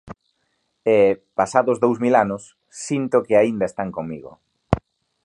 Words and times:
E, 0.95 0.97
pasados 1.37 1.77
dous 1.83 1.97
mil 2.03 2.13
anos, 2.23 2.43
sinto 2.85 3.17
que 3.25 3.35
aínda 3.41 3.65
están 3.67 3.89
comigo. 3.97 4.31